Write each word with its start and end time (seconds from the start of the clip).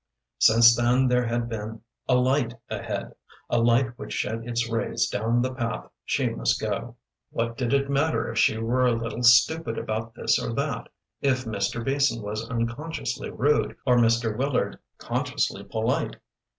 Since 0.39 0.75
then 0.75 1.07
there 1.09 1.27
had 1.27 1.47
been 1.47 1.81
a 2.09 2.15
light 2.15 2.55
ahead, 2.71 3.13
a 3.51 3.59
light 3.59 3.99
which 3.99 4.13
shed 4.13 4.47
its 4.47 4.67
rays 4.67 5.07
down 5.07 5.43
the 5.43 5.53
path 5.53 5.87
she 6.03 6.27
must 6.29 6.59
go. 6.59 6.95
What 7.29 7.55
did 7.55 7.71
it 7.71 7.87
matter 7.87 8.27
if 8.31 8.39
she 8.39 8.57
were 8.57 8.87
a 8.87 8.93
little 8.99 9.21
stupid 9.21 9.77
about 9.77 10.15
this 10.15 10.41
or 10.43 10.53
that, 10.53 10.89
if 11.21 11.45
Mr. 11.45 11.85
Beason 11.85 12.23
was 12.23 12.49
unconsciously 12.49 13.29
rude 13.29 13.75
or 13.85 13.95
Mr. 13.99 14.35
Willard 14.35 14.79
consciously 14.97 15.63
polite? 15.63 16.15